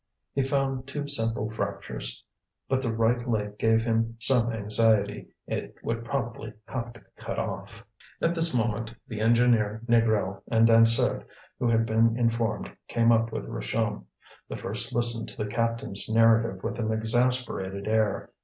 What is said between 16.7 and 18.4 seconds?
an exasperated air.